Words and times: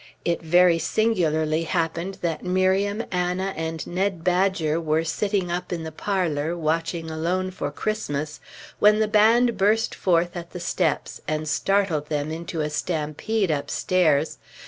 It 0.25 0.41
very 0.41 0.79
singularly 0.79 1.65
happened 1.65 2.17
that 2.23 2.43
Miriam, 2.43 3.03
Anna, 3.11 3.53
and 3.55 3.85
Ned 3.85 4.23
Badger 4.23 4.81
were 4.81 5.03
sitting 5.03 5.51
up 5.51 5.71
in 5.71 5.83
the 5.83 5.91
parlor, 5.91 6.57
watching 6.57 7.11
alone 7.11 7.51
for 7.51 7.69
Christmas, 7.69 8.39
when 8.79 8.97
the 8.99 9.07
band 9.07 9.59
burst 9.59 9.93
forth 9.93 10.35
at 10.35 10.53
the 10.53 10.59
steps, 10.59 11.21
and 11.27 11.47
startled 11.47 12.07
them 12.07 12.31
into 12.31 12.61
a 12.61 12.71
stampede 12.71 13.51
upstairs. 13.51 14.39